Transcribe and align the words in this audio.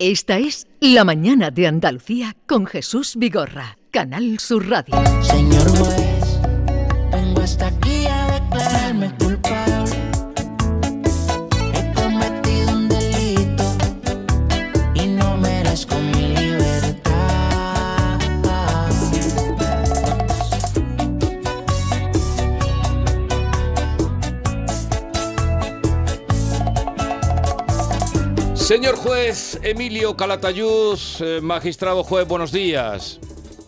Esta 0.00 0.38
es 0.38 0.68
La 0.78 1.02
Mañana 1.02 1.50
de 1.50 1.66
Andalucía 1.66 2.36
con 2.46 2.66
Jesús 2.66 3.16
Vigorra, 3.16 3.78
Canal 3.90 4.38
Sur 4.38 4.68
Radio. 4.70 4.94
Señor 5.22 5.68
juez, 5.76 6.38
vengo 7.10 7.40
hasta 7.40 7.72
Señor 28.68 28.96
juez 28.96 29.58
Emilio 29.62 30.14
Calatayud, 30.14 30.98
eh, 31.20 31.40
magistrado 31.40 32.04
juez, 32.04 32.28
buenos 32.28 32.52
días. 32.52 33.18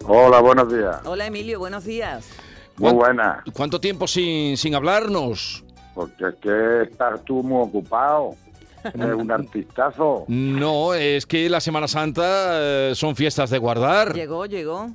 Hola, 0.07 0.41
buenos 0.41 0.71
días. 0.71 1.01
Hola 1.07 1.27
Emilio, 1.27 1.59
buenos 1.59 1.85
días. 1.85 2.29
Muy 2.77 2.93
¿Cuán- 2.93 2.97
buena. 2.97 3.45
¿Cuánto 3.55 3.81
tiempo 3.81 4.07
sin, 4.07 4.59
sin 4.59 4.75
hablarnos? 4.75 5.65
Porque 5.95 6.29
es 6.29 6.35
que 6.35 6.83
estás 6.83 7.25
tú 7.25 7.43
muy 7.43 7.63
ocupado. 7.63 8.35
Eres 8.85 9.15
un 9.15 9.33
artistazo. 9.33 10.27
No, 10.29 10.93
es 10.93 11.25
que 11.25 11.49
la 11.49 11.63
Semana 11.63 11.89
Santa 11.89 12.61
eh, 12.61 12.93
son 12.95 13.17
fiestas 13.17 13.49
de 13.49 13.57
guardar. 13.57 14.13
Llegó, 14.13 14.45
llegó. 14.45 14.87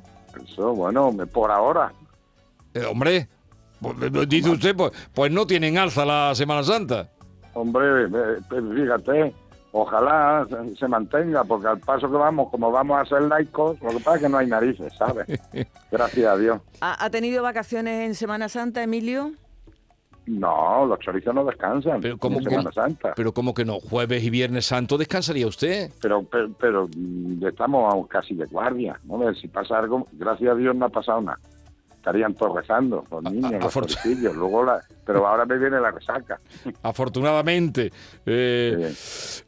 Eso, 0.47 0.71
bueno, 0.75 1.11
por 1.33 1.49
ahora. 1.49 1.91
Eh, 2.75 2.85
hombre, 2.85 3.27
pues, 3.81 4.29
dice 4.29 4.51
usted, 4.51 4.75
pues, 4.75 4.91
pues 5.15 5.31
no 5.31 5.47
tienen 5.47 5.79
alza 5.79 6.05
la 6.05 6.35
Semana 6.35 6.61
Santa. 6.61 7.09
Hombre, 7.55 8.07
fíjate, 8.47 9.33
ojalá 9.77 10.47
se- 10.79 10.87
mantenga, 10.87 11.43
porque 11.43 11.67
al 11.67 11.79
paso 11.79 12.09
que 12.09 12.15
vamos, 12.17 12.49
como 12.49 12.71
vamos 12.71 12.97
a 13.01 13.05
ser 13.05 13.23
laicos, 13.23 13.79
lo 13.81 13.89
que 13.89 13.97
pasa 13.97 14.15
es 14.15 14.21
que 14.23 14.29
no 14.29 14.37
hay 14.37 14.47
narices, 14.47 14.93
¿sabes? 14.97 15.27
Gracias 15.91 16.25
a 16.27 16.37
Dios. 16.37 16.61
¿Ha, 16.81 17.09
tenido 17.09 17.43
vacaciones 17.43 18.05
en 18.07 18.15
Semana 18.15 18.47
Santa, 18.47 18.81
Emilio? 18.83 19.31
No, 20.27 20.85
los 20.87 20.97
chorizos 20.99 21.35
no 21.35 21.45
descansan 21.45 22.01
Pero 22.01 22.17
¿cómo- 22.17 22.39
en 22.39 22.45
Semana? 22.45 22.71
Santa. 22.71 23.13
Pero 23.15 23.33
como 23.33 23.53
que 23.53 23.63
no, 23.65 23.79
jueves 23.79 24.23
y 24.23 24.29
viernes 24.31 24.65
santo 24.65 24.97
descansaría 24.97 25.45
usted. 25.45 25.91
Pero, 26.01 26.23
pero, 26.23 26.49
pero, 26.59 26.87
mm, 26.97 27.45
estamos 27.45 27.93
aún 27.93 28.07
casi 28.07 28.33
de 28.33 28.45
guardia. 28.45 28.99
¿no? 29.03 29.15
A 29.21 29.25
ver, 29.25 29.35
Si 29.37 29.47
pasa 29.47 29.77
algo, 29.77 30.07
gracias 30.13 30.51
a 30.51 30.55
Dios 30.55 30.75
no 30.75 30.85
ha 30.85 30.89
pasado 30.89 31.21
nada. 31.21 31.37
Estarían 32.05 32.35
todos 32.35 32.55
rezando, 32.57 33.03
los 33.09 33.23
niños, 33.23 33.51
a- 33.51 33.57
los 33.57 33.63
afortun- 33.75 33.95
choricillos. 33.99 34.35
Luego 34.35 34.63
la, 34.63 34.79
pero 35.07 35.25
ahora 35.27 35.43
me 35.43 35.57
viene 35.57 35.79
la 35.81 35.89
resaca. 35.89 36.39
Afortunadamente. 36.83 37.91
Eh, 38.27 38.93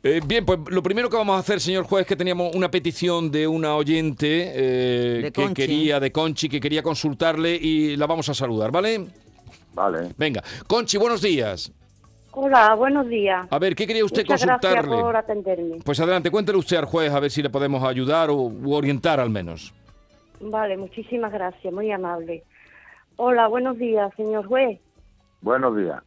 eh, 0.02 0.22
bien, 0.26 0.44
pues 0.44 0.60
lo 0.70 0.82
primero 0.82 1.08
que 1.08 1.18
vamos 1.18 1.36
a 1.36 1.40
hacer, 1.40 1.60
señor 1.60 1.84
juez, 1.86 2.02
es 2.02 2.08
que 2.08 2.16
teníamos 2.16 2.56
una 2.56 2.72
petición 2.72 3.30
de 3.30 3.48
una 3.48 3.76
oyente 3.76 4.52
eh, 4.56 5.22
De 5.26 5.32
que 5.32 5.44
Conchi. 5.44 5.54
quería, 5.54 6.00
de 6.00 6.12
Conchi, 6.12 6.50
que 6.50 6.60
quería 6.60 6.82
consultarle 6.82 7.54
y 7.56 7.96
la 7.96 8.08
vamos 8.08 8.28
a 8.30 8.34
saludar, 8.34 8.72
¿vale? 8.72 9.06
Vale. 9.76 10.10
Venga, 10.18 10.42
Conchi, 10.66 10.98
buenos 10.98 11.22
días. 11.22 11.72
Hola, 12.32 12.74
buenos 12.74 13.08
días. 13.08 13.48
A 13.52 13.60
ver, 13.60 13.76
¿qué 13.76 13.86
quería 13.86 14.04
usted 14.04 14.24
Muchas 14.24 14.44
gracias 14.44 14.74
consultarle? 14.74 15.04
por 15.04 15.16
atenderme. 15.16 15.78
Pues 15.86 16.00
adelante, 16.00 16.32
cuéntele 16.32 16.58
usted 16.58 16.78
al 16.78 16.86
juez 16.86 17.12
a 17.12 17.20
ver 17.20 17.30
si 17.30 17.44
le 17.44 17.52
podemos 17.52 17.84
ayudar 17.84 18.32
o 18.32 18.36
u 18.36 18.74
orientar 18.74 19.20
al 19.20 19.30
menos. 19.30 19.72
Vale, 20.40 20.78
muchísimas 20.78 21.32
gracias, 21.34 21.74
muy 21.74 21.92
amable. 21.92 22.44
Hola, 23.20 23.48
buenos 23.48 23.80
días, 23.80 24.14
señor 24.16 24.46
juez. 24.46 24.80
Buenos 25.42 25.76
días. 25.76 26.04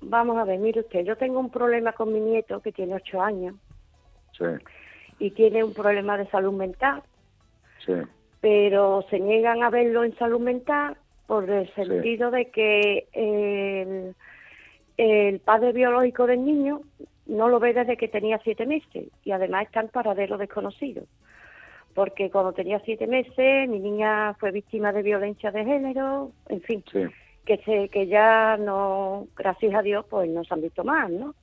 Vamos 0.00 0.38
a 0.38 0.44
ver, 0.44 0.60
mire 0.60 0.80
usted, 0.80 1.04
yo 1.04 1.16
tengo 1.16 1.40
un 1.40 1.50
problema 1.50 1.92
con 1.92 2.12
mi 2.12 2.20
nieto 2.20 2.60
que 2.60 2.70
tiene 2.70 2.94
ocho 2.94 3.20
años 3.20 3.56
Sí, 4.38 4.44
y 5.18 5.32
tiene 5.32 5.64
un 5.64 5.74
problema 5.74 6.16
de 6.16 6.28
salud 6.28 6.52
mental, 6.52 7.02
sí, 7.84 7.94
pero 8.40 9.04
se 9.10 9.18
niegan 9.18 9.64
a 9.64 9.70
verlo 9.70 10.04
en 10.04 10.16
salud 10.16 10.38
mental 10.38 10.96
por 11.26 11.50
el 11.50 11.74
sentido 11.74 12.30
de 12.30 12.52
que 12.52 13.08
el, 13.12 14.14
el 14.96 15.40
padre 15.40 15.72
biológico 15.72 16.28
del 16.28 16.44
niño 16.44 16.82
no 17.26 17.48
lo 17.48 17.58
ve 17.58 17.74
desde 17.74 17.96
que 17.96 18.06
tenía 18.06 18.38
siete 18.44 18.64
meses 18.64 19.08
y 19.24 19.32
además 19.32 19.66
está 19.66 19.80
en 19.80 19.88
paradero 19.88 20.38
desconocido. 20.38 21.02
Porque 21.98 22.30
cuando 22.30 22.52
tenía 22.52 22.78
siete 22.84 23.08
meses 23.08 23.68
mi 23.68 23.80
niña 23.80 24.32
fue 24.34 24.52
víctima 24.52 24.92
de 24.92 25.02
violencia 25.02 25.50
de 25.50 25.64
género, 25.64 26.30
en 26.48 26.60
fin, 26.60 26.84
sí, 26.92 27.00
que 27.44 27.56
se 27.64 27.88
que 27.88 28.06
ya 28.06 28.56
no, 28.56 29.26
gracias 29.36 29.74
a 29.74 29.82
Dios, 29.82 30.06
pues 30.08 30.30
no 30.30 30.44
se 30.44 30.54
han 30.54 30.60
visto 30.60 30.84
más, 30.84 31.10
¿no? 31.10 31.34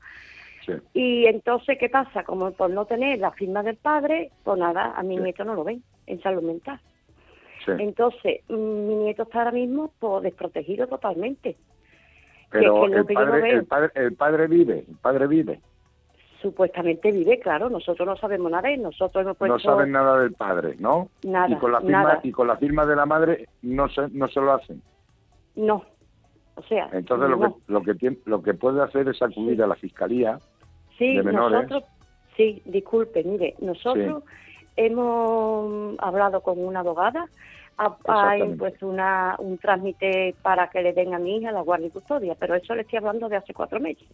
sí. 0.65 0.71
Y 0.93 1.25
entonces, 1.25 1.77
¿qué 1.77 1.89
pasa? 1.89 2.23
Como 2.23 2.51
por 2.53 2.69
no 2.69 2.85
tener 2.85 3.19
la 3.19 3.31
firma 3.31 3.63
del 3.63 3.75
padre, 3.75 4.31
pues 4.45 4.57
nada, 4.57 4.93
a 4.95 5.03
mi 5.03 5.17
Sí. 5.17 5.23
nieto 5.23 5.43
no 5.43 5.55
lo 5.55 5.65
ven 5.65 5.83
en 6.07 6.21
salud 6.21 6.41
mental. 6.41 6.79
sí. 7.65 7.71
Entonces, 7.77 8.39
mm, 8.47 8.53
mi 8.87 8.95
nieto 8.95 9.23
está 9.23 9.39
ahora 9.39 9.51
mismo 9.51 9.91
pues, 9.99 10.23
desprotegido 10.23 10.87
totalmente. 10.87 11.57
Pero 12.49 12.75
que 12.75 12.95
el 12.95 13.05
que 13.07 13.13
no 13.13 13.19
padre, 13.19 13.41
veo- 13.41 13.59
el, 13.59 13.65
padre, 13.65 13.91
el 13.95 14.13
padre 14.15 14.47
vive, 14.47 14.85
el 14.87 14.95
padre 15.01 15.27
vive. 15.27 15.59
Supuestamente 16.41 17.11
vive, 17.11 17.39
claro, 17.39 17.69
nosotros 17.69 18.07
no 18.07 18.15
sabemos 18.17 18.51
nada 18.51 18.69
él, 18.69 18.81
nosotros 18.81 19.23
hemos 19.23 19.37
puesto... 19.37 19.53
No 19.53 19.59
saben 19.59 19.91
nada 19.91 20.19
del 20.19 20.33
padre, 20.33 20.75
¿no? 20.79 21.09
Nada, 21.23 21.49
y 21.49 21.55
con 21.55 21.71
la 21.71 21.81
firma, 21.81 22.03
nada. 22.03 22.19
y 22.23 22.31
con 22.31 22.47
la 22.47 22.57
firma 22.57 22.85
de 22.85 22.95
la 22.95 23.05
madre 23.05 23.49
no 23.61 23.87
se, 23.89 24.09
no 24.09 24.27
se 24.27 24.41
lo 24.41 24.53
hacen. 24.53 24.81
No, 25.55 25.83
o 26.55 26.61
sea... 26.63 26.89
Entonces 26.91 27.29
lo 27.29 27.39
que 27.39 27.53
lo 27.67 27.81
que 27.81 27.95
tiene, 27.95 28.17
lo 28.25 28.43
que 28.43 28.53
puede 28.53 28.81
hacer 28.83 29.07
es 29.07 29.21
acudir 29.21 29.61
a 29.63 29.67
la 29.67 29.75
fiscalía. 29.75 30.39
Sí, 30.97 31.17
de 31.17 31.23
menores. 31.23 31.69
nosotros, 31.69 31.83
sí, 32.35 32.61
disculpe, 32.65 33.23
mire, 33.23 33.55
nosotros 33.59 34.23
hemos 34.75 35.97
hablado 35.99 36.41
con 36.41 36.59
una 36.59 36.81
abogada, 36.81 37.27
ha, 37.77 38.37
impuesto 38.37 38.87
una, 38.87 39.35
un 39.39 39.57
trámite 39.57 40.35
para 40.41 40.69
que 40.69 40.81
le 40.81 40.93
den 40.93 41.13
a 41.13 41.19
mi 41.19 41.37
hija 41.37 41.51
la 41.51 41.61
guardia 41.61 41.87
y 41.87 41.91
custodia, 41.91 42.35
pero 42.39 42.55
eso 42.55 42.73
le 42.75 42.81
estoy 42.81 42.97
hablando 42.97 43.27
de 43.27 43.37
hace 43.37 43.53
cuatro 43.53 43.79
meses. 43.79 44.07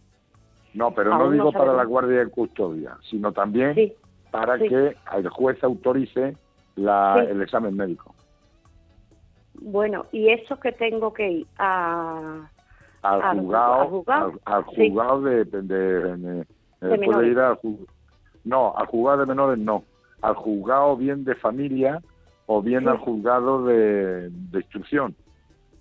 No, 0.74 0.92
pero 0.92 1.10
no 1.10 1.16
Aún 1.16 1.24
no 1.26 1.30
digo 1.32 1.52
para 1.52 1.72
la 1.74 1.84
guardia 1.84 2.22
y 2.22 2.30
custodia, 2.30 2.96
sino 3.10 3.32
también 3.32 3.74
Sí, 3.74 3.92
para 4.30 4.58
sí. 4.58 4.68
que 4.68 4.96
el 5.16 5.28
juez 5.28 5.62
autorice 5.62 6.36
la, 6.76 7.16
Sí. 7.20 7.30
el 7.30 7.42
examen 7.42 7.76
médico. 7.76 8.14
bueno, 9.64 10.06
y 10.12 10.28
eso 10.30 10.58
que 10.58 10.72
tengo 10.72 11.12
que 11.12 11.30
ir 11.30 11.46
a... 11.58 12.48
Al 13.02 13.22
Al 13.22 13.38
juzgado, 13.40 13.74
ju- 13.74 13.80
al 13.82 13.88
juzgado. 13.90 14.32
al, 14.44 14.54
al 14.54 14.64
Sí. 14.74 14.88
juzgado 14.88 15.22
de, 15.22 15.44
de- 15.44 15.62
de- 15.62 16.16
de- 16.16 16.40
eh, 16.80 17.00
puede 17.04 17.28
ir 17.28 17.38
al 17.38 17.58
no, 18.44 18.74
al 18.76 18.86
juzgado 18.86 19.18
de 19.18 19.26
menores 19.26 19.58
no, 19.58 19.84
al 20.20 20.34
juzgado 20.34 20.96
bien 20.96 21.24
de 21.24 21.34
familia 21.36 22.00
o 22.46 22.60
bien 22.62 22.88
al 22.88 22.98
juzgado 22.98 23.64
de, 23.64 24.30
de 24.30 24.58
instrucción. 24.58 25.14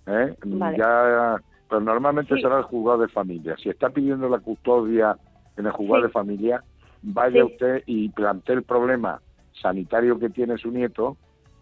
¿eh? 0.07 0.35
Vale. 0.45 0.77
Ya, 0.77 1.37
pero 1.71 1.79
normalmente 1.81 2.35
Sí. 2.35 2.41
será 2.41 2.57
el 2.57 2.63
juzgado 2.65 2.97
de 3.03 3.07
familia. 3.07 3.55
Si 3.55 3.69
está 3.69 3.89
pidiendo 3.89 4.27
la 4.27 4.39
custodia 4.39 5.15
en 5.55 5.65
el 5.65 5.71
juzgado 5.71 6.01
Sí. 6.01 6.07
de 6.07 6.11
familia, 6.11 6.63
vaya 7.01 7.45
Sí. 7.45 7.53
usted 7.53 7.83
y 7.85 8.09
plantee 8.09 8.55
el 8.57 8.63
problema 8.63 9.21
sanitario 9.53 10.19
que 10.19 10.29
tiene 10.29 10.57
su 10.57 10.69
nieto 10.69 11.15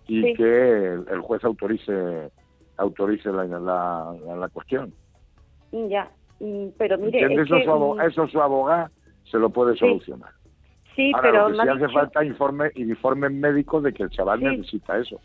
y 0.08 0.34
que 0.34 0.94
el, 0.94 1.06
el 1.12 1.22
juez 1.22 1.44
autorice 1.46 2.32
autorice 2.78 3.32
la, 3.32 3.44
la, 3.46 3.60
la- 3.60 4.36
la 4.36 4.50
cuestión. 4.50 4.92
Ya, 5.72 6.10
mm, 6.40 6.70
pero 6.78 6.98
mire, 6.98 7.20
Eso, 7.26 7.36
que, 7.56 7.64
su 7.66 7.70
mm, 7.72 8.02
eso 8.02 8.28
su 8.30 8.42
abogada 8.42 8.90
se 9.30 9.38
lo 9.38 9.52
puede 9.52 9.76
solucionar. 9.78 10.32
sí, 10.96 11.12
Ahora, 11.14 11.22
pero 11.32 11.50
lo 11.50 11.58
que 11.58 11.62
sí 11.64 11.68
ha 11.70 11.72
hace 11.74 11.82
dicho- 11.86 11.94
falta 12.00 12.24
informe, 12.26 12.72
informes 12.76 13.32
médicos 13.32 13.84
de 13.84 13.94
que 13.94 14.04
el 14.04 14.10
chaval 14.10 14.42
necesita 14.42 14.98
eso. 14.98 15.20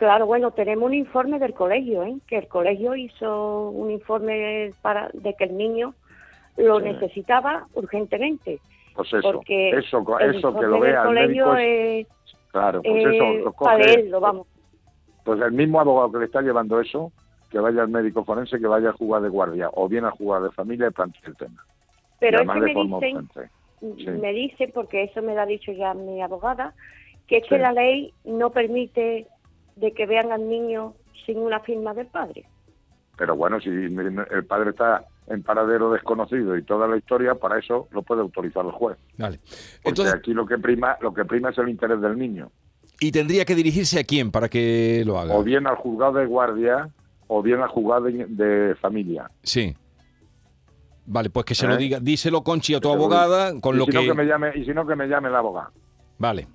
Claro, 0.00 0.24
bueno, 0.24 0.50
tenemos 0.52 0.86
un 0.86 0.94
informe 0.94 1.38
del 1.38 1.52
colegio, 1.52 2.02
¿eh? 2.04 2.16
que 2.26 2.38
el 2.38 2.48
colegio 2.48 2.96
hizo 2.96 3.68
un 3.68 3.90
informe 3.90 4.70
para 4.80 5.10
de 5.12 5.34
que 5.34 5.44
el 5.44 5.58
niño 5.58 5.92
lo 6.56 6.78
Sí. 6.78 6.84
necesitaba 6.86 7.66
urgentemente. 7.74 8.60
Pues 8.94 9.12
eso, 9.12 9.30
porque 9.30 9.68
eso, 9.76 10.02
eso 10.18 10.54
que 10.58 10.66
lo 10.66 10.80
vea 10.80 11.02
el 11.02 11.06
colegio 11.08 11.46
médico, 11.52 11.56
es- 11.56 12.06
es, 12.06 12.36
claro, 12.50 12.80
pues 12.80 12.96
es 12.96 13.14
eso 13.14 13.24
lo 13.44 13.52
para 13.52 13.76
coge, 13.84 14.08
vamos. 14.08 14.46
pues 15.22 15.38
el 15.42 15.52
mismo 15.52 15.78
abogado 15.82 16.12
que 16.12 16.18
le 16.20 16.24
está 16.24 16.40
llevando 16.40 16.80
eso, 16.80 17.12
que 17.50 17.58
vaya 17.58 17.82
al 17.82 17.88
médico 17.88 18.24
forense, 18.24 18.58
que 18.58 18.66
vaya 18.66 18.88
a 18.88 18.92
jugar 18.94 19.20
de 19.20 19.28
guardia, 19.28 19.68
o 19.74 19.86
bien 19.86 20.06
a 20.06 20.12
jugar 20.12 20.40
de 20.44 20.50
familia 20.52 20.86
y 20.86 20.92
plantee 20.92 21.20
el 21.26 21.36
tema. 21.36 21.62
Pero 22.20 22.38
y 22.38 22.42
es 22.42 22.48
además 22.48 22.56
que 22.56 22.60
de 22.60 22.84
me 22.88 23.06
dicen. 23.06 23.28
Sí. 23.98 24.10
me 24.18 24.32
dicen, 24.32 24.70
porque 24.72 25.02
eso 25.02 25.20
me 25.20 25.34
lo 25.34 25.42
ha 25.42 25.46
dicho 25.46 25.72
ya 25.72 25.92
mi 25.92 26.22
abogada, 26.22 26.72
que 27.26 27.36
es 27.36 27.42
Sí. 27.42 27.50
que 27.50 27.58
la 27.58 27.72
ley 27.74 28.14
no 28.24 28.48
permite 28.48 29.26
de 29.80 29.92
que 29.92 30.06
vean 30.06 30.32
al 30.32 30.48
niño 30.48 30.94
sin 31.26 31.38
una 31.38 31.60
firma 31.60 31.94
del 31.94 32.06
padre. 32.06 32.44
Pero 33.16 33.36
bueno, 33.36 33.60
si 33.60 33.68
el 33.68 34.44
padre 34.46 34.70
está 34.70 35.04
en 35.26 35.42
paradero 35.42 35.92
desconocido 35.92 36.56
y 36.56 36.62
toda 36.62 36.88
la 36.88 36.96
historia, 36.96 37.34
para 37.34 37.58
eso 37.58 37.88
lo 37.92 38.02
puede 38.02 38.22
autorizar 38.22 38.64
el 38.64 38.72
juez. 38.72 38.96
Vale. 39.18 39.38
Porque 39.38 39.88
Entonces, 39.88 40.14
aquí 40.14 40.32
lo 40.32 40.46
que 40.46 40.58
prima, 40.58 40.96
lo 41.00 41.12
que 41.12 41.24
prima 41.24 41.50
es 41.50 41.58
el 41.58 41.68
interés 41.68 42.00
del 42.00 42.18
niño. 42.18 42.50
¿y 43.00 43.12
tendría 43.12 43.46
que 43.46 43.54
dirigirse 43.54 43.98
a 43.98 44.04
quién 44.04 44.30
para 44.30 44.48
que 44.48 45.02
lo 45.06 45.18
haga? 45.18 45.34
O 45.34 45.42
bien 45.42 45.66
al 45.66 45.76
juzgado 45.76 46.12
de 46.18 46.26
guardia 46.26 46.90
o 47.26 47.42
bien 47.42 47.60
al 47.60 47.68
juzgado 47.68 48.04
de, 48.04 48.26
de 48.26 48.74
familia. 48.76 49.30
Sí. 49.42 49.74
Vale, 51.06 51.30
pues 51.30 51.46
que 51.46 51.54
se 51.54 51.66
lo 51.66 51.74
¿Eh? 51.74 51.78
diga, 51.78 51.98
díselo 51.98 52.42
Conchi 52.42 52.74
a 52.74 52.80
tu 52.80 52.92
abogada 52.92 53.58
con 53.60 53.74
y 53.74 53.78
lo 53.78 53.86
si 53.86 53.92
que... 53.92 53.96
No 53.96 54.02
que 54.04 54.14
me 54.14 54.26
llame, 54.26 54.52
y 54.54 54.64
si 54.64 54.72
no, 54.72 54.86
que 54.86 54.94
me 54.94 55.08
llame 55.08 55.28
el 55.28 55.34
abogado. 55.34 55.70
Vale. 56.18 56.46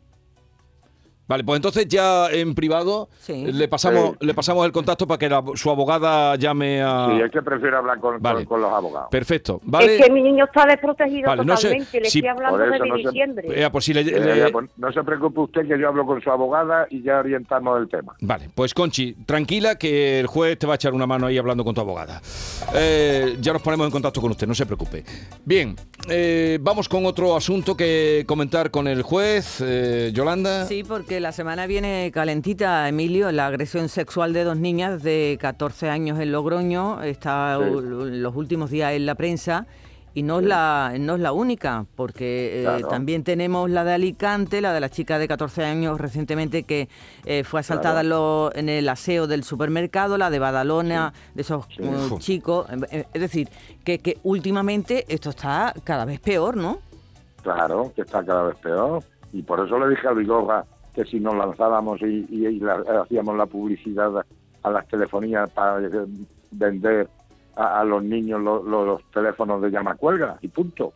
Vale, 1.27 1.43
pues 1.43 1.55
entonces 1.57 1.87
ya 1.87 2.29
en 2.29 2.53
privado 2.53 3.09
Sí. 3.19 3.45
le 3.51 3.67
pasamos 3.67 4.11
Sí. 4.19 4.25
le 4.25 4.33
pasamos 4.33 4.65
el 4.65 4.71
contacto 4.71 5.07
para 5.07 5.17
que 5.17 5.27
la- 5.29 5.43
su 5.55 5.69
abogada 5.71 6.35
llame 6.35 6.81
a... 6.83 7.07
Sí, 7.11 7.21
es 7.21 7.31
que 7.31 7.41
prefiero 7.41 7.77
hablar 7.79 7.99
con, 7.99 8.21
Vale. 8.21 8.45
con, 8.45 8.45
con 8.45 8.61
los 8.61 8.71
abogados. 8.71 9.07
Perfecto, 9.09 9.59
¿vale? 9.63 9.95
Es 9.97 10.05
que 10.05 10.11
mi 10.11 10.21
niño 10.21 10.45
está 10.45 10.65
desprotegido 10.65 11.27
Vale, 11.27 11.43
no 11.45 11.57
sé 11.57 11.67
totalmente. 11.69 11.99
Le 12.01 12.09
si- 12.09 12.19
estoy 12.19 12.29
hablando 12.29 12.63
eso 12.63 12.71
desde 12.73 12.87
no 12.87 12.95
se- 12.97 13.01
diciembre. 13.03 13.63
Eh, 13.63 13.69
pues 13.71 13.85
si 13.85 13.93
le- 13.93 14.01
Eh, 14.01 14.19
le- 14.45 14.51
pues 14.51 14.69
no 14.77 14.91
se 14.91 15.03
preocupe 15.03 15.39
usted 15.39 15.67
que 15.67 15.79
yo 15.79 15.87
hablo 15.87 16.05
con 16.05 16.21
su 16.21 16.29
abogada 16.29 16.85
y 16.89 17.01
ya 17.01 17.17
orientamos 17.19 17.79
el 17.79 17.89
tema. 17.89 18.13
Vale, 18.21 18.49
pues 18.53 18.73
Conchi, 18.73 19.13
tranquila 19.25 19.75
que 19.79 20.19
el 20.19 20.27
juez 20.27 20.59
te 20.59 20.67
va 20.67 20.73
a 20.73 20.75
echar 20.75 20.93
una 20.93 21.07
mano 21.07 21.25
ahí 21.27 21.37
hablando 21.37 21.63
con 21.63 21.73
tu 21.73 21.81
abogada. 21.81 22.21
Eh, 22.73 23.37
ya 23.41 23.53
nos 23.53 23.61
ponemos 23.61 23.85
en 23.87 23.91
contacto 23.91 24.21
con 24.21 24.31
usted, 24.31 24.47
no 24.47 24.55
se 24.55 24.65
preocupe. 24.65 25.03
Bien, 25.43 25.75
eh, 26.09 26.57
vamos 26.61 26.89
con 26.89 27.05
otro 27.05 27.35
asunto 27.35 27.75
que 27.75 28.23
comentar 28.27 28.71
con 28.71 28.87
el 28.87 29.01
juez, 29.01 29.61
eh, 29.65 30.11
Yolanda. 30.13 30.65
Sí, 30.65 30.83
porque 30.83 31.14
la 31.19 31.31
semana 31.31 31.67
viene 31.67 32.11
calentita, 32.13 32.87
Emilio, 32.87 33.31
la 33.31 33.47
agresión 33.47 33.89
sexual 33.89 34.33
de 34.33 34.43
dos 34.43 34.57
niñas 34.57 35.01
de 35.03 35.37
14 35.39 35.89
años 35.89 36.19
en 36.19 36.31
Logroño 36.31 37.01
está 37.03 37.57
Sí. 37.59 37.65
los 37.71 38.35
últimos 38.35 38.69
días 38.69 38.93
en 38.93 39.05
la 39.05 39.15
prensa 39.15 39.65
y 40.13 40.23
no 40.23 40.39
es 40.39 40.45
la 40.45 40.93
no 40.97 41.15
es 41.15 41.21
la 41.21 41.33
única, 41.33 41.85
porque 41.95 42.61
eh, 42.61 42.63
Claro. 42.63 42.87
también 42.87 43.23
tenemos 43.23 43.69
la 43.69 43.83
de 43.83 43.93
Alicante, 43.93 44.61
la 44.61 44.71
de 44.73 44.79
la 44.79 44.89
chica 44.89 45.19
de 45.19 45.27
14 45.27 45.65
años 45.65 45.99
recientemente 45.99 46.63
que 46.63 46.87
eh, 47.25 47.43
fue 47.43 47.59
asaltada 47.59 48.01
en, 48.01 48.09
lo- 48.09 48.51
en 48.55 48.69
el 48.69 48.87
aseo 48.87 49.27
del 49.27 49.43
supermercado, 49.43 50.17
la 50.17 50.29
de 50.29 50.39
Badalona, 50.39 51.11
de 51.33 51.41
esos 51.41 51.65
Sí. 51.75 51.81
uh, 51.83 52.13
Uf. 52.13 52.19
chicos, 52.19 52.67
Eh, 52.91 53.05
es 53.13 53.21
decir, 53.21 53.49
que, 53.83 53.99
que 53.99 54.17
últimamente 54.23 55.03
esto 55.09 55.31
está 55.31 55.73
cada 55.83 56.05
vez 56.05 56.19
peor, 56.19 56.55
¿no? 56.55 56.79
Claro, 57.43 57.91
que 57.95 58.01
está 58.01 58.23
cada 58.25 58.43
vez 58.43 58.55
peor. 58.57 59.03
Y 59.33 59.41
por 59.41 59.59
eso 59.65 59.77
le 59.77 59.89
dije 59.89 60.07
a 60.07 60.13
Vigorra 60.13 60.63
que 60.95 61.05
si 61.05 61.19
nos 61.19 61.35
lanzábamos 61.35 62.01
y, 62.01 62.25
y- 62.29 62.47
y 62.47 62.59
la- 62.59 62.83
hacíamos 63.03 63.37
la 63.37 63.45
publicidad 63.45 64.17
a, 64.17 64.25
a 64.63 64.69
las 64.71 64.87
telefonías 64.87 65.51
para 65.51 65.85
eh, 65.85 65.91
vender 66.51 67.09
a, 67.57 67.81
a 67.81 67.83
los 67.83 68.01
niños 68.03 68.41
lo- 68.41 68.63
lo- 68.63 68.85
los 68.85 69.01
teléfonos 69.11 69.61
de 69.61 69.69
llama 69.69 69.95
cuelga 69.95 70.37
y 70.41 70.47
punto. 70.47 70.93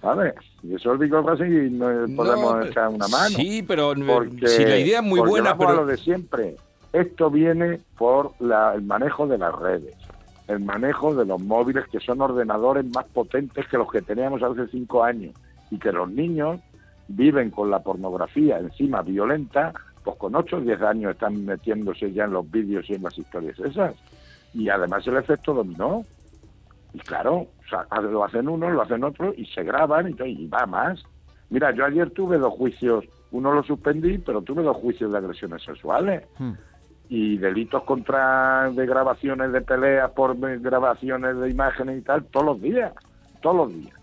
¿Vale? 0.00 0.34
Y 0.62 0.74
eso 0.76 0.92
el 0.92 0.98
Vigorra 0.98 1.36
sí 1.36 1.42
nos 1.42 2.08
podemos 2.12 2.54
No, 2.56 2.62
echar 2.66 2.88
una 2.88 3.08
mano. 3.08 3.30
Sí, 3.30 3.64
pero 3.66 3.92
eh, 3.92 4.04
Porque, 4.06 4.46
si 4.46 4.64
la 4.64 4.76
idea 4.78 4.98
es 5.00 5.04
muy 5.04 5.18
buena, 5.20 5.56
pero... 5.56 5.74
lo 5.74 5.86
de 5.86 5.96
siempre. 5.96 6.56
Esto 6.92 7.30
viene 7.30 7.80
por 7.98 8.32
la- 8.38 8.74
el 8.74 8.82
manejo 8.82 9.26
de 9.26 9.38
las 9.38 9.54
redes, 9.54 9.94
el 10.46 10.60
manejo 10.60 11.14
de 11.14 11.26
los 11.26 11.40
móviles 11.40 11.84
que 11.90 12.00
son 12.00 12.20
ordenadores 12.20 12.84
más 12.86 13.04
potentes 13.12 13.66
que 13.68 13.76
los 13.76 13.90
que 13.90 14.00
teníamos 14.02 14.42
hace 14.42 14.66
cinco 14.68 15.02
años 15.04 15.34
y 15.70 15.78
que 15.78 15.92
los 15.92 16.08
niños 16.10 16.60
viven 17.08 17.50
con 17.50 17.70
la 17.70 17.80
pornografía 17.80 18.58
encima 18.58 19.02
violenta, 19.02 19.72
pues 20.04 20.16
con 20.16 20.34
8 20.34 20.56
o 20.56 20.60
10 20.60 20.82
años 20.82 21.12
están 21.12 21.44
metiéndose 21.44 22.12
ya 22.12 22.24
en 22.24 22.32
los 22.32 22.50
vídeos 22.50 22.88
y 22.88 22.94
en 22.94 23.02
las 23.02 23.18
historias 23.18 23.58
esas. 23.58 23.94
Y 24.54 24.68
además 24.68 25.06
el 25.06 25.16
efecto 25.16 25.54
dominó. 25.54 26.04
Y 26.94 26.98
claro, 27.00 27.34
o 27.36 27.68
sea, 27.68 27.86
lo 28.00 28.24
hacen 28.24 28.48
unos, 28.48 28.72
lo 28.72 28.82
hacen 28.82 29.04
otros 29.04 29.34
y 29.36 29.44
se 29.46 29.62
graban 29.62 30.14
y, 30.24 30.46
va 30.46 30.66
más. 30.66 31.02
Mira, 31.50 31.70
yo 31.72 31.84
ayer 31.84 32.10
tuve 32.10 32.38
dos 32.38 32.54
juicios, 32.54 33.04
uno 33.30 33.52
lo 33.52 33.62
suspendí, 33.62 34.18
pero 34.18 34.42
tuve 34.42 34.62
dos 34.62 34.76
juicios 34.76 35.12
de 35.12 35.18
agresiones 35.18 35.62
sexuales 35.62 36.24
Hmm. 36.38 36.52
y 37.08 37.38
delitos 37.38 37.82
contra 37.84 38.70
de 38.70 38.86
grabaciones 38.86 39.52
de 39.52 39.60
peleas 39.60 40.10
por 40.12 40.36
grabaciones 40.60 41.38
de 41.38 41.50
imágenes 41.50 41.98
y 41.98 42.02
tal 42.02 42.24
todos 42.26 42.46
los 42.46 42.60
días, 42.60 42.92
todos 43.42 43.56
los 43.56 43.74
días. 43.74 43.97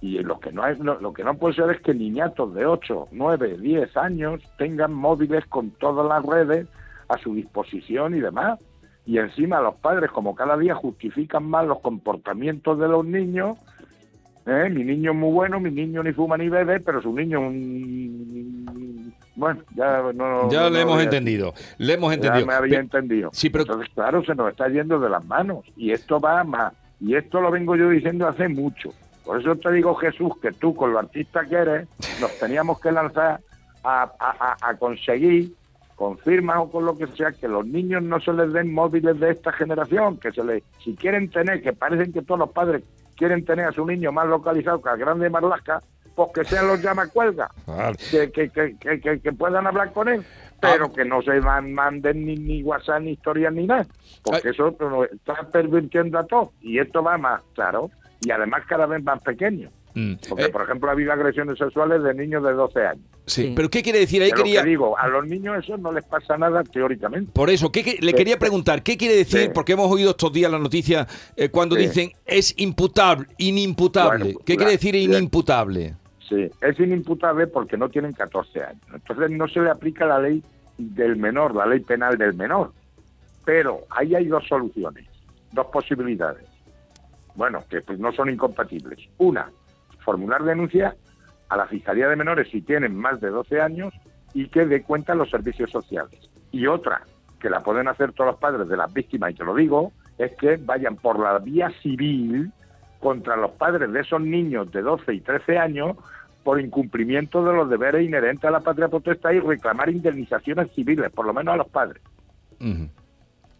Y 0.00 0.18
lo 0.20 0.38
que 0.38 0.52
no 0.52 0.62
hay, 0.62 0.76
lo, 0.76 1.00
lo 1.00 1.12
que 1.12 1.24
no 1.24 1.34
puede 1.34 1.54
ser 1.56 1.70
es 1.70 1.80
que 1.80 1.92
niñatos 1.92 2.54
de 2.54 2.64
8, 2.66 3.08
9, 3.10 3.58
10 3.58 3.96
años 3.96 4.40
tengan 4.56 4.92
móviles 4.94 5.44
con 5.46 5.70
todas 5.72 6.06
las 6.06 6.24
redes 6.24 6.68
a 7.08 7.18
su 7.18 7.34
disposición 7.34 8.14
y 8.14 8.20
demás. 8.20 8.58
Y 9.06 9.18
encima 9.18 9.60
los 9.60 9.74
padres, 9.76 10.10
como 10.10 10.34
cada 10.34 10.56
día 10.56 10.74
justifican 10.74 11.44
más 11.48 11.66
los 11.66 11.80
comportamientos 11.80 12.78
de 12.78 12.86
los 12.88 13.04
niños, 13.04 13.58
¿eh? 14.46 14.68
mi 14.70 14.84
niño 14.84 15.12
es 15.12 15.16
muy 15.16 15.32
bueno, 15.32 15.58
mi 15.58 15.70
niño 15.70 16.02
ni 16.02 16.12
fuma 16.12 16.36
ni 16.36 16.48
bebe, 16.48 16.78
pero 16.80 17.00
su 17.02 17.12
niño 17.12 17.40
un... 17.40 19.12
Bueno, 19.34 19.60
ya 19.74 20.02
no... 20.14 20.50
Ya 20.50 20.62
no 20.64 20.70
le 20.70 20.80
hemos 20.82 21.02
entendido, 21.02 21.54
le 21.78 21.94
hemos 21.94 22.10
ya 22.10 22.14
entendido. 22.16 22.46
me 22.46 22.54
había 22.54 22.76
Pe- 22.78 22.82
entendido. 22.84 23.30
Sí, 23.32 23.50
pero- 23.50 23.62
Entonces, 23.64 23.88
claro, 23.94 24.22
se 24.24 24.34
nos 24.34 24.50
está 24.50 24.68
yendo 24.68 24.98
de 25.00 25.08
las 25.08 25.24
manos. 25.24 25.64
Y 25.76 25.90
esto 25.92 26.20
va 26.20 26.44
más. 26.44 26.72
Y 27.00 27.14
esto 27.14 27.40
lo 27.40 27.50
vengo 27.50 27.76
yo 27.76 27.88
diciendo 27.88 28.26
hace 28.28 28.48
mucho. 28.48 28.90
Por 29.28 29.38
eso 29.42 29.54
te 29.56 29.70
digo, 29.72 29.94
Jesús, 29.96 30.32
que 30.40 30.52
tú, 30.52 30.74
con 30.74 30.90
lo 30.90 31.00
artista 31.00 31.44
que 31.44 31.56
eres, 31.56 31.86
nos 32.18 32.38
teníamos 32.38 32.80
que 32.80 32.90
lanzar 32.90 33.40
a, 33.84 34.02
a- 34.04 34.08
a- 34.18 34.70
a 34.70 34.74
conseguir, 34.78 35.52
con 35.96 36.16
firmas 36.16 36.56
o 36.60 36.70
con 36.70 36.86
lo 36.86 36.96
que 36.96 37.06
sea, 37.08 37.32
que 37.32 37.46
los 37.46 37.66
niños 37.66 38.02
no 38.02 38.18
se 38.20 38.32
les 38.32 38.50
den 38.54 38.72
móviles 38.72 39.20
de 39.20 39.32
esta 39.32 39.52
generación, 39.52 40.16
que 40.16 40.32
se 40.32 40.42
les, 40.42 40.62
si 40.82 40.94
quieren 40.96 41.28
tener, 41.28 41.60
que 41.60 41.74
parecen 41.74 42.10
que 42.10 42.22
todos 42.22 42.38
los 42.38 42.52
padres 42.52 42.82
quieren 43.18 43.44
tener 43.44 43.66
a 43.66 43.72
su 43.72 43.84
niño 43.84 44.12
más 44.12 44.26
localizado 44.28 44.80
que 44.80 44.88
al 44.88 44.96
grande 44.98 45.28
Marlasca, 45.28 45.82
pues 46.16 46.30
que 46.34 46.44
sean 46.46 46.66
los 46.66 46.80
llamacuelgas 46.80 47.50
Vale. 47.66 47.98
que, 48.10 48.30
que, 48.32 48.48
que, 48.48 49.20
que, 49.20 49.32
puedan 49.34 49.66
hablar 49.66 49.92
con 49.92 50.08
él, 50.08 50.24
pero 50.58 50.90
que 50.90 51.04
no 51.04 51.20
se 51.20 51.38
van, 51.40 51.74
manden 51.74 52.24
ni, 52.24 52.34
ni 52.36 52.62
WhatsApp, 52.62 53.02
ni 53.02 53.10
historias, 53.10 53.52
ni 53.52 53.66
nada, 53.66 53.86
porque 54.24 54.48
Ay. 54.48 54.54
eso 54.54 54.74
no, 54.80 55.04
está 55.04 55.34
pervirtiendo 55.52 56.18
a 56.18 56.24
todo, 56.24 56.52
y 56.62 56.78
esto 56.78 57.02
va 57.02 57.18
más, 57.18 57.42
claro, 57.54 57.90
y 58.20 58.30
además 58.30 58.62
cada 58.68 58.86
vez 58.86 59.02
más 59.02 59.20
pequeño, 59.22 59.70
Mm, 59.94 60.14
porque 60.28 60.44
eh, 60.44 60.48
por 60.50 60.62
ejemplo 60.62 60.88
ha 60.90 60.92
habido 60.92 61.12
agresiones 61.12 61.58
sexuales 61.58 62.02
de 62.02 62.12
niños 62.14 62.44
de 62.44 62.52
12 62.52 62.86
años, 62.86 63.04
sí, 63.26 63.42
Sí. 63.46 63.52
pero 63.56 63.68
¿qué 63.70 63.82
quiere 63.82 63.98
decir? 64.00 64.22
Ahí 64.22 64.30
lo 64.30 64.36
quería... 64.36 64.62
que 64.62 64.68
digo, 64.68 64.96
a 64.98 65.08
los 65.08 65.26
niños 65.26 65.64
eso 65.64 65.76
no 65.78 65.90
les 65.92 66.04
pasa 66.04 66.36
nada 66.36 66.62
teóricamente. 66.62 67.32
Por 67.32 67.48
eso, 67.50 67.72
¿qué, 67.72 67.82
qué- 67.82 67.96
le 68.00 68.10
Sí. 68.12 68.16
quería 68.16 68.38
preguntar, 68.38 68.82
¿qué 68.82 68.96
quiere 68.98 69.16
decir? 69.16 69.40
Sí. 69.40 69.50
Porque 69.52 69.72
hemos 69.72 69.90
oído 69.90 70.10
estos 70.10 70.30
días 70.32 70.52
la 70.52 70.58
noticia 70.58 71.06
eh, 71.36 71.48
cuando 71.48 71.74
Sí. 71.74 71.82
dicen 71.82 72.12
es 72.26 72.54
imputable, 72.58 73.26
inimputable. 73.38 74.24
Bueno, 74.24 74.38
¿Qué 74.44 74.52
la- 74.52 74.56
quiere 74.58 74.72
decir 74.72 74.94
inimputable? 74.94 75.94
Sí, 76.28 76.48
es 76.60 76.78
inimputable 76.78 77.46
porque 77.46 77.76
no 77.78 77.88
tienen 77.88 78.12
14 78.12 78.62
años. 78.62 78.82
Entonces 78.94 79.30
no 79.30 79.48
se 79.48 79.60
le 79.60 79.70
aplica 79.70 80.04
la 80.06 80.20
ley 80.20 80.42
del 80.76 81.16
menor, 81.16 81.54
la 81.56 81.66
ley 81.66 81.80
penal 81.80 82.16
del 82.18 82.34
menor. 82.34 82.72
Pero 83.44 83.80
ahí 83.90 84.14
hay 84.14 84.26
dos 84.26 84.46
soluciones, 84.46 85.06
dos 85.52 85.66
posibilidades. 85.72 86.44
Bueno, 87.38 87.62
que 87.70 87.80
pues 87.82 88.00
no 88.00 88.10
son 88.10 88.30
incompatibles. 88.30 88.98
Una, 89.16 89.48
formular 90.00 90.42
denuncia 90.42 90.96
a 91.48 91.56
la 91.56 91.68
Fiscalía 91.68 92.08
de 92.08 92.16
Menores 92.16 92.48
si 92.50 92.62
tienen 92.62 92.96
más 92.96 93.20
de 93.20 93.30
12 93.30 93.60
años 93.60 93.94
y 94.34 94.48
que 94.48 94.66
dé 94.66 94.82
cuenta 94.82 95.14
los 95.14 95.30
servicios 95.30 95.70
sociales. 95.70 96.28
Y 96.50 96.66
otra, 96.66 97.02
que 97.38 97.48
la 97.48 97.62
pueden 97.62 97.86
hacer 97.86 98.12
todos 98.12 98.32
los 98.32 98.40
padres 98.40 98.68
de 98.68 98.76
las 98.76 98.92
víctimas, 98.92 99.30
y 99.30 99.34
te 99.34 99.44
lo 99.44 99.54
digo, 99.54 99.92
es 100.18 100.34
que 100.34 100.56
vayan 100.56 100.96
por 100.96 101.20
la 101.20 101.38
vía 101.38 101.70
civil 101.80 102.50
contra 102.98 103.36
los 103.36 103.52
padres 103.52 103.92
de 103.92 104.00
esos 104.00 104.20
niños 104.20 104.72
de 104.72 104.82
12 104.82 105.14
y 105.14 105.20
13 105.20 105.58
años 105.58 105.96
por 106.42 106.60
incumplimiento 106.60 107.44
de 107.44 107.52
los 107.52 107.70
deberes 107.70 108.04
inherentes 108.04 108.46
a 108.46 108.50
la 108.50 108.60
patria 108.60 108.88
potestad 108.88 109.30
y 109.30 109.38
reclamar 109.38 109.90
indemnizaciones 109.90 110.72
civiles, 110.72 111.12
por 111.12 111.24
lo 111.24 111.32
menos 111.32 111.54
a 111.54 111.58
los 111.58 111.68
padres. 111.68 112.02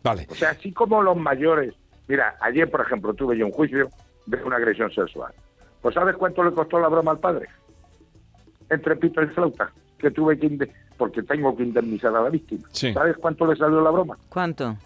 Vale. 0.02 0.26
O 0.28 0.34
sea, 0.34 0.50
así 0.50 0.72
como 0.72 1.00
los 1.00 1.16
mayores. 1.16 1.74
Mira, 2.08 2.36
ayer, 2.40 2.70
por 2.70 2.80
ejemplo, 2.80 3.12
tuve 3.14 3.36
yo 3.36 3.46
un 3.46 3.52
juicio 3.52 3.88
de 4.26 4.42
una 4.42 4.56
agresión 4.56 4.90
sexual. 4.90 5.32
Pues 5.82 5.94
¿sabes 5.94 6.16
cuánto 6.16 6.42
le 6.42 6.52
costó 6.52 6.80
la 6.80 6.88
broma 6.88 7.12
al 7.12 7.18
padre? 7.18 7.46
Entre 8.70 8.96
pito 8.96 9.22
y 9.22 9.26
flauta, 9.28 9.70
que 9.98 10.10
tuve 10.10 10.38
que... 10.38 10.46
inde- 10.48 10.72
porque 10.96 11.22
tengo 11.22 11.56
que 11.56 11.62
indemnizar 11.62 12.14
a 12.16 12.22
la 12.22 12.28
víctima. 12.30 12.66
Sí. 12.72 12.92
¿Sabes 12.92 13.16
cuánto 13.18 13.46
le 13.46 13.54
salió 13.56 13.80
la 13.80 13.90
broma? 13.90 14.18
¿Cuánto? 14.30 14.76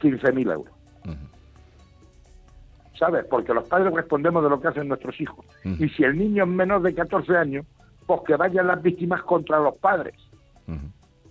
15.000 0.00 0.52
euros. 0.52 0.74
¿Sabes? 2.98 3.24
Porque 3.26 3.54
los 3.54 3.64
padres 3.68 3.92
respondemos 3.94 4.42
de 4.44 4.50
lo 4.50 4.60
que 4.60 4.68
hacen 4.68 4.88
nuestros 4.88 5.20
hijos. 5.20 5.44
Y 5.64 5.88
si 5.90 6.04
el 6.04 6.16
niño 6.18 6.44
es 6.44 6.50
menor 6.50 6.82
de 6.82 6.94
14 6.94 7.36
años, 7.36 7.66
pues 8.06 8.20
que 8.26 8.36
vayan 8.36 8.66
las 8.66 8.82
víctimas 8.82 9.22
contra 9.22 9.58
los 9.60 9.76
padres 9.78 10.14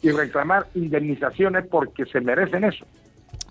y 0.02 0.10
reclamar 0.12 0.66
indemnizaciones 0.76 1.66
porque 1.68 2.06
se 2.06 2.20
merecen 2.22 2.64
eso. 2.64 2.86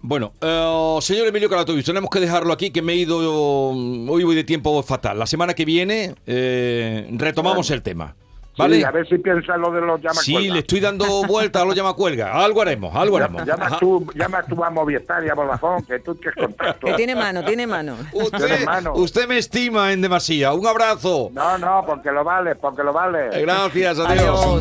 Bueno, 0.02 0.32
eh, 0.40 0.98
señor 1.02 1.26
Emilio 1.26 1.50
Calatovis, 1.50 1.84
tenemos 1.84 2.08
que 2.10 2.20
dejarlo 2.20 2.52
aquí, 2.52 2.70
que 2.70 2.80
me 2.80 2.94
he 2.94 2.96
ido, 2.96 3.18
hoy 3.18 4.24
voy 4.24 4.34
de 4.34 4.44
tiempo 4.44 4.82
fatal. 4.82 5.18
La 5.18 5.26
semana 5.26 5.52
que 5.54 5.64
viene 5.64 6.14
eh, 6.26 7.06
retomamos 7.12 7.68
Bueno. 7.68 7.74
el 7.76 7.82
tema. 7.82 8.14
¿Vale? 8.56 8.78
Sí, 8.78 8.84
a 8.84 8.90
ver 8.90 9.08
si 9.08 9.16
piensa 9.16 9.56
lo 9.56 9.70
de 9.70 9.80
los 9.80 10.00
llamacuelgas. 10.02 10.24
Sí, 10.24 10.50
le 10.50 10.58
estoy 10.58 10.80
dando 10.80 11.22
vuelta 11.24 11.62
a 11.62 11.64
los 11.64 11.74
llamacuelga. 11.74 12.32
Algo 12.44 12.60
haremos, 12.60 12.94
algo 12.94 13.16
haremos. 13.16 13.46
Llama 13.46 13.78
tú, 13.78 14.06
llama 14.14 14.42
tú 14.42 14.62
a 14.62 14.68
Movistar 14.70 15.24
y 15.24 15.28
a 15.30 15.34
Vodafone, 15.34 15.84
que 15.86 16.00
tú 16.00 16.14
tienes 16.16 16.34
contacto. 16.36 16.86
Que 16.86 16.92
tiene 16.94 17.14
mano, 17.14 17.42
tiene 17.44 17.66
mano. 17.66 17.96
Usted, 18.12 18.66
usted 18.94 19.28
me 19.28 19.38
estima 19.38 19.92
en 19.92 20.02
demasía. 20.02 20.52
Un 20.52 20.66
abrazo. 20.66 21.30
No, 21.32 21.56
no, 21.58 21.84
porque 21.86 22.10
lo 22.10 22.22
vale, 22.24 22.54
porque 22.56 22.82
lo 22.82 22.92
vale. 22.92 23.40
Gracias, 23.40 23.98
adiós. 23.98 24.60